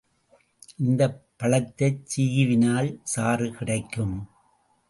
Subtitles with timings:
[0.79, 1.01] இந்த
[1.37, 4.17] பழத்தைச் சீவினால் சாறு கிடைக்கும்.